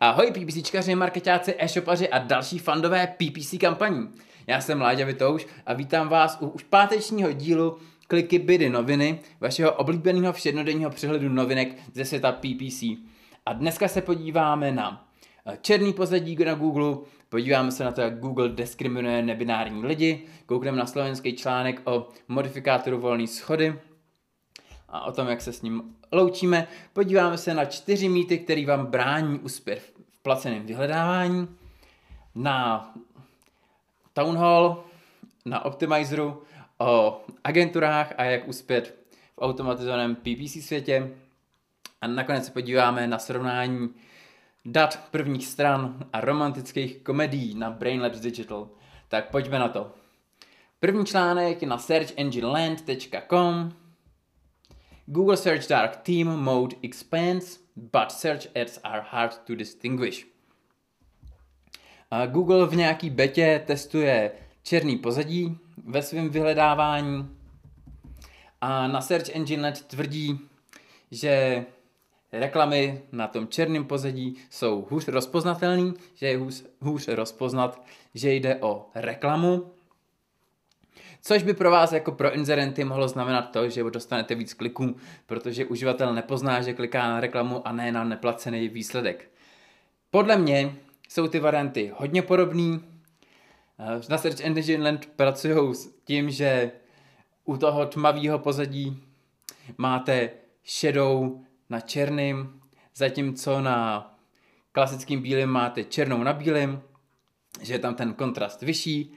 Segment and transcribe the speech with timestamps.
[0.00, 4.08] Ahoj PPCčkaři, marketáci, e-shopaři a další fandové PPC kampaní.
[4.46, 9.72] Já jsem Láďa Vitouš a vítám vás u už pátečního dílu Kliky Bydy noviny, vašeho
[9.72, 12.82] oblíbeného všednodenního přehledu novinek ze světa PPC.
[13.46, 15.06] A dneska se podíváme na
[15.46, 16.96] eh, černý pozadí na Google,
[17.28, 23.00] podíváme se na to, jak Google diskriminuje nebinární lidi, koukneme na slovenský článek o modifikátoru
[23.00, 23.74] volné schody,
[24.88, 26.68] a o tom, jak se s ním loučíme.
[26.92, 29.78] Podíváme se na čtyři mýty, které vám brání uspět
[30.10, 31.48] v placeném vyhledávání,
[32.34, 32.90] na
[34.12, 34.84] Town Hall,
[35.44, 36.42] na Optimizeru,
[36.78, 38.98] o agenturách a jak uspět
[39.34, 41.10] v automatizovaném PPC světě.
[42.00, 43.88] A nakonec se podíváme na srovnání
[44.64, 48.68] dat prvních stran a romantických komedií na Brainlabs Digital.
[49.08, 49.92] Tak pojďme na to.
[50.80, 53.72] První článek je na searchengineland.com
[55.08, 60.26] Google Search Dark Theme Mode expands, but search ads are hard to distinguish.
[62.26, 67.36] Google v nějaký betě testuje černý pozadí ve svém vyhledávání
[68.60, 70.38] a na Search Engine Net tvrdí,
[71.10, 71.64] že
[72.32, 78.56] reklamy na tom černém pozadí jsou hůř rozpoznatelný, že je hůř, hůř rozpoznat, že jde
[78.56, 79.72] o reklamu
[81.26, 84.96] Což by pro vás jako pro inzerenty mohlo znamenat to, že dostanete víc kliků,
[85.26, 89.30] protože uživatel nepozná, že kliká na reklamu a ne na neplacený výsledek.
[90.10, 90.76] Podle mě
[91.08, 92.78] jsou ty varianty hodně podobné.
[93.78, 96.70] Eh, na Search Engine Land pracují s tím, že
[97.44, 99.02] u toho tmavého pozadí
[99.78, 100.30] máte
[100.66, 101.40] shadow
[101.70, 102.60] na černým,
[102.94, 104.10] zatímco na
[104.72, 106.82] klasickým bílým máte černou na bílým,
[107.62, 109.16] že je tam ten kontrast vyšší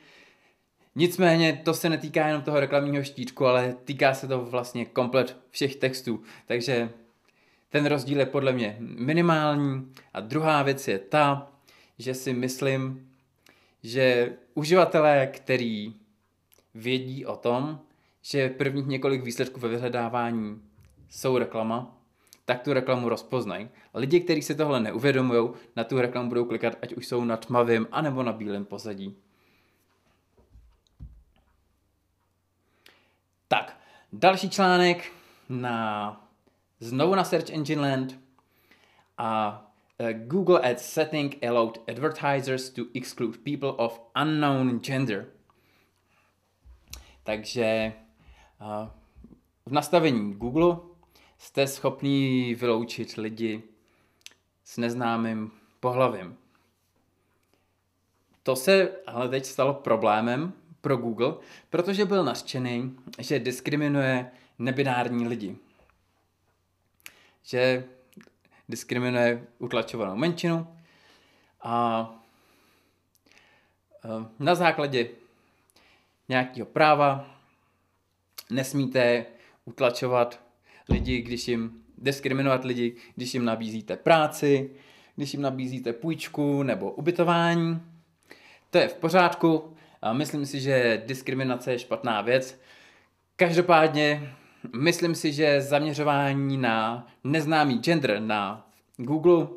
[1.00, 5.76] Nicméně to se netýká jenom toho reklamního štítku, ale týká se to vlastně komplet všech
[5.76, 6.24] textů.
[6.46, 6.90] Takže
[7.70, 9.94] ten rozdíl je podle mě minimální.
[10.14, 11.52] A druhá věc je ta,
[11.98, 13.10] že si myslím,
[13.84, 15.94] že uživatelé, který
[16.76, 17.80] vědí o tom,
[18.22, 20.62] že prvních několik výsledků ve vyhledávání
[21.10, 21.98] jsou reklama,
[22.46, 23.70] tak tu reklamu rozpoznají.
[23.94, 27.88] Lidi, kteří se tohle neuvědomují, na tu reklamu budou klikat, ať už jsou na tmavém
[27.92, 29.16] anebo na bílém pozadí.
[33.50, 33.80] Tak,
[34.14, 35.12] další článek
[35.50, 36.22] na
[36.80, 38.20] znovu na Search Engine Land
[39.18, 39.62] a
[40.00, 45.26] uh, Google Ads setting allowed advertisers to exclude people of unknown gender.
[47.24, 47.94] Takže
[48.62, 48.88] uh,
[49.66, 50.78] v nastavení Google
[51.38, 53.64] jste schopni vyloučit lidi
[54.66, 56.38] s neznámým pohlavím.
[58.44, 61.34] To se ale teď stalo problémem, pro Google,
[61.70, 65.58] protože byl nařčený, že diskriminuje nebinární lidi.
[67.44, 67.84] Že
[68.70, 70.68] diskriminuje utlačovanou menšinu
[71.62, 72.10] a
[74.40, 75.10] na základě
[76.30, 77.36] nějakého práva
[78.50, 79.26] nesmíte
[79.66, 80.40] utlačovat
[80.90, 84.70] lidi, když jim diskriminovat lidi, když jim nabízíte práci,
[85.16, 87.82] když jim nabízíte půjčku nebo ubytování.
[88.70, 89.78] To je v pořádku,
[90.14, 92.62] myslím si, že diskriminace je špatná věc.
[93.36, 94.34] Každopádně
[94.76, 98.68] myslím si, že zaměřování na neznámý gender na
[98.98, 99.48] Google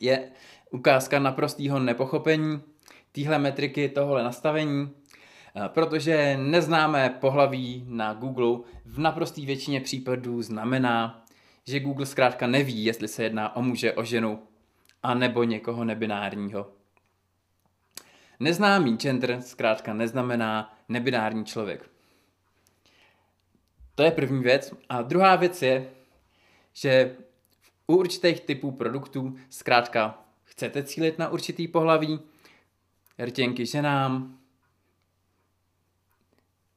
[0.00, 0.30] je
[0.70, 2.60] ukázka naprostého nepochopení
[3.12, 4.90] téhle metriky, tohle nastavení,
[5.68, 11.24] protože neznámé pohlaví na Google v naprosté většině případů znamená,
[11.66, 14.42] že Google zkrátka neví, jestli se jedná o muže, o ženu,
[15.02, 16.70] a nebo někoho nebinárního.
[18.42, 21.90] Neznámý gender zkrátka neznamená nebinární člověk.
[23.94, 24.74] To je první věc.
[24.88, 25.90] A druhá věc je,
[26.72, 27.16] že
[27.86, 32.20] u určitých typů produktů zkrátka chcete cílit na určitý pohlaví,
[33.18, 34.38] rtěnky ženám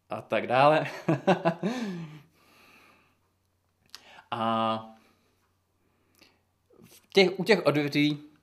[0.09, 0.87] a tak dále.
[4.31, 4.95] a
[7.13, 8.34] těch, u těch odvětví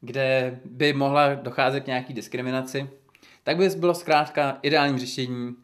[0.00, 2.90] kde by mohla docházet k nějaký diskriminaci,
[3.42, 5.56] tak by bylo zkrátka ideální řešení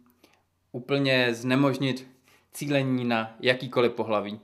[0.73, 2.07] úplně znemožnit
[2.53, 4.41] cílení na jakýkoliv pohlaví.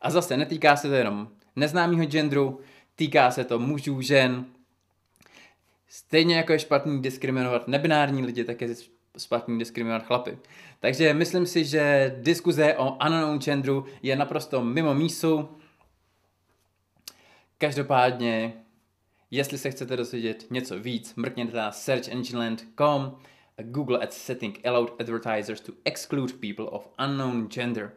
[0.00, 2.60] A zase netýká se to jenom neznámého genderu,
[2.94, 4.44] týká se to mužů, žen.
[5.88, 8.74] Stejně jako je špatný diskriminovat nebinární lidi, tak je
[9.18, 10.38] špatný diskriminovat chlapy.
[10.80, 15.48] Takže myslím si, že diskuze o unknown genderu je naprosto mimo mísu.
[17.58, 18.52] Každopádně
[19.34, 23.18] Jestli se chcete dozvědět něco víc, mrkněte na searchengineland.com
[23.56, 27.92] Google Ads setting allowed advertisers to exclude people of unknown gender.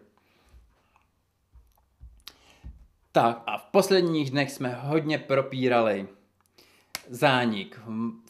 [3.11, 6.07] Tak a v posledních dnech jsme hodně propírali
[7.09, 7.79] zánik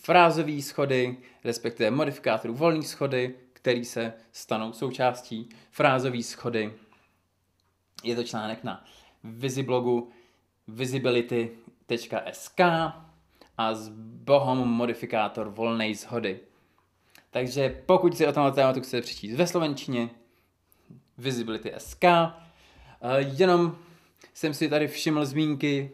[0.01, 6.73] frázové schody, respektive modifikátorů volné schody, který se stanou součástí frázové schody.
[8.03, 8.85] Je to článek na
[9.23, 10.11] Visiblogu
[11.89, 12.59] visibility.sk
[13.57, 13.89] a z
[14.25, 16.39] bohom modifikátor volné shody.
[17.31, 20.09] Takže pokud si o tomhle tématu chcete přečíst ve slovenčině,
[21.17, 22.31] visibility.sk, eh,
[23.19, 23.75] jenom
[24.33, 25.91] jsem si tady všiml zmínky,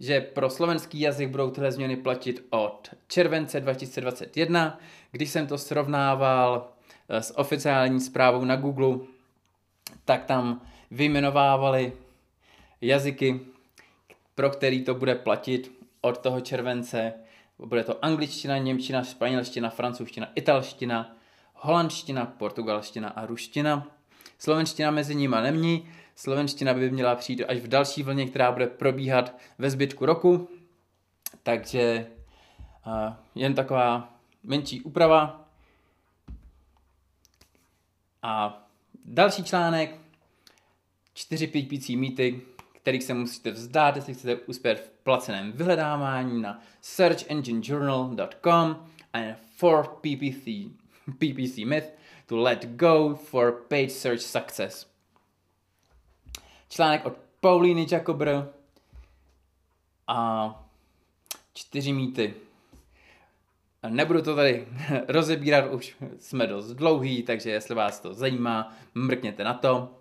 [0.00, 4.78] že pro slovenský jazyk budou tyhle změny platit od července 2021.
[5.10, 6.68] Když jsem to srovnával
[7.08, 8.98] eh, s oficiální zprávou na Google,
[10.04, 11.92] tak tam vyjmenovávali
[12.80, 13.40] jazyky,
[14.38, 17.12] pro který to bude platit od toho července.
[17.58, 21.16] Bude to angličtina, němčina, španělština, francouzština, italština,
[21.54, 23.86] holandština, portugalština a ruština.
[24.38, 29.38] Slovenština mezi nimi nemní, slovenština by měla přijít až v další vlně, která bude probíhat
[29.58, 30.48] ve zbytku roku.
[31.42, 32.06] Takže
[32.86, 35.48] uh, jen taková menší úprava.
[38.22, 38.62] A
[39.04, 40.00] další článek,
[41.14, 42.40] čtyři PPC mýty,
[42.88, 50.44] kterých se musíte vzdát, jestli chcete uspět v placeném vyhledávání na searchenginejournal.com and for PPC,
[51.18, 51.92] PPC myth
[52.26, 54.86] to let go for paid search success.
[56.68, 58.48] Článek od Paulíny Jacobr
[60.06, 60.50] a
[61.54, 62.34] čtyři mýty.
[63.88, 64.66] Nebudu to tady
[65.08, 69.97] rozebírat, už jsme dost dlouhý, takže jestli vás to zajímá, mrkněte na to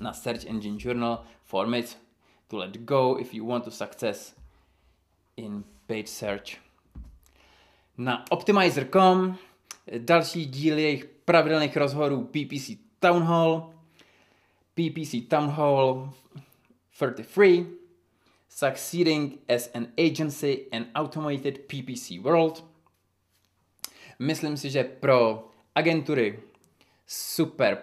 [0.00, 1.96] na Search Engine Journal for myths
[2.48, 4.34] to let go if you want to success
[5.36, 6.58] in paid search.
[7.98, 9.36] Na Optimizer.com
[9.98, 13.74] další díl jejich pravidelných rozhovorů PPC Town Hall,
[14.74, 16.12] PPC Town Hall
[16.98, 17.66] 33,
[18.48, 22.64] Succeeding as an Agency in Automated PPC World.
[24.18, 26.40] Myslím si, že pro agentury
[27.06, 27.78] super,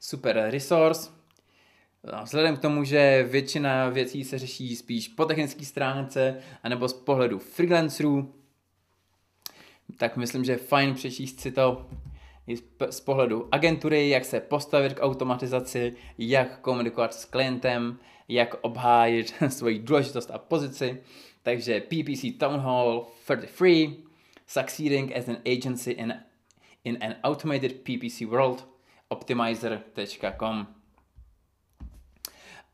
[0.00, 1.10] super resource.
[2.22, 7.38] Vzhledem k tomu, že většina věcí se řeší spíš po technické stránce, anebo z pohledu
[7.38, 8.34] freelancerů,
[9.96, 11.86] tak myslím, že je fajn přečíst si to
[12.46, 12.56] i
[12.90, 17.98] z pohledu agentury, jak se postavit k automatizaci, jak komunikovat s klientem,
[18.28, 21.02] jak obhájit svoji důležitost a pozici.
[21.42, 23.96] Takže PPC Town Hall 33,
[24.46, 26.14] Succeeding as an Agency in,
[26.84, 28.68] in an Automated PPC World,
[29.08, 30.79] optimizer.com.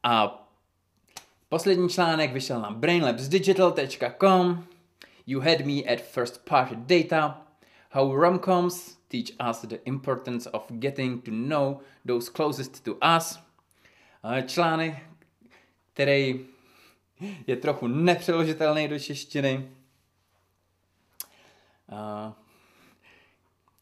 [0.08, 0.48] A
[1.48, 4.66] poslední článek vyšel na brainlabsdigital.com,
[5.26, 7.42] You had me at first party data.
[7.90, 13.38] How romcoms teach us the importance of getting to know those closest to us.
[14.46, 15.02] Článek,
[15.92, 16.46] který
[17.46, 19.68] je trochu nepřeložitelný do češtiny.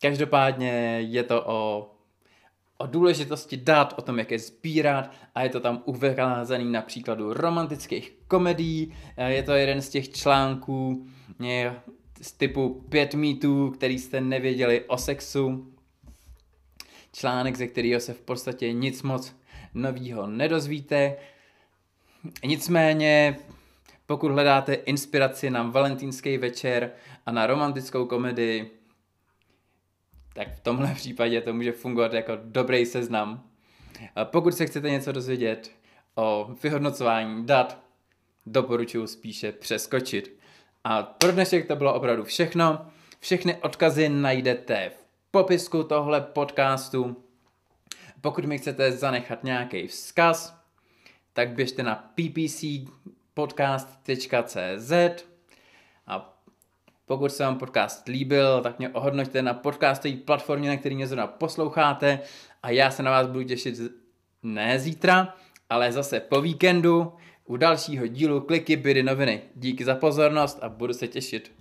[0.01, 1.91] Každopádně je to o,
[2.79, 7.35] o důležitosti dat, o tom, jak je sbírat a je to tam uvázaný na příkladu
[7.35, 8.95] romantických komedií.
[9.27, 11.07] Je to jeden z těch článků,
[12.23, 15.73] z typu pět mýtů, který jste nevěděli o sexu.
[17.13, 19.37] Článek, ze kterého se v podstatě nic moc
[19.75, 21.17] novýho nedozvíte.
[22.45, 23.37] Nicméně,
[24.07, 26.91] pokud hledáte inspiraci na valentýnský večer
[27.27, 28.71] a na romantickou komedii,
[30.35, 33.43] tak v tomhle případě to může fungovat jako dobrý seznam.
[34.25, 35.71] Pokud se chcete něco dozvědět
[36.15, 37.81] o vyhodnocování dat,
[38.47, 40.39] doporučuji spíše přeskočit.
[40.85, 42.87] A pro dnešek to bylo opravdu všechno.
[43.21, 47.25] Všechny odkazy najdete v popisku tohle podcastu.
[48.21, 50.61] Pokud mi chcete zanechat nějaký vzkaz,
[51.33, 54.93] tak běžte na ppcpodcast.cz
[56.07, 56.34] a
[57.07, 61.27] pokud se vám podcast líbil, tak mě ohodnoťte na podcastové platformě, na který mě zrovna
[61.27, 62.21] posloucháte
[62.63, 63.81] a já se na vás budu těšit
[64.43, 65.35] ne zítra,
[65.71, 67.13] ale zase po víkendu
[67.45, 69.43] u dalšího dílu Kliky byly noviny.
[69.55, 71.53] Díky za pozornost a budu se těšit.